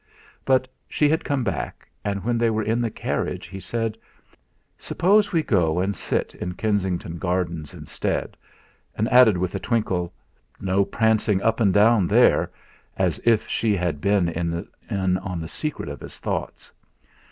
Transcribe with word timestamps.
But 0.45 0.67
she 0.89 1.07
had 1.09 1.23
come 1.23 1.43
back 1.43 1.87
and 2.03 2.23
when 2.23 2.39
they 2.39 2.49
were 2.49 2.63
in 2.63 2.81
the 2.81 2.89
carriage, 2.89 3.45
he 3.45 3.59
said: 3.59 3.99
"Suppose 4.79 5.31
we 5.31 5.43
go 5.43 5.77
and 5.79 5.95
sit 5.95 6.33
in 6.33 6.55
Kensington 6.55 7.19
Gardens 7.19 7.75
instead?" 7.75 8.35
and 8.97 9.07
added 9.11 9.37
with 9.37 9.53
a 9.53 9.59
twinkle: 9.59 10.11
"No 10.59 10.85
prancing 10.85 11.39
up 11.43 11.59
and 11.59 11.71
down 11.71 12.07
there," 12.07 12.49
as 12.97 13.19
if 13.25 13.47
she 13.47 13.75
had 13.75 14.01
been 14.01 14.27
in 14.27 14.49
the 14.89 15.47
secret 15.47 15.87
of 15.87 15.99
his 16.01 16.17
thoughts. 16.17 16.71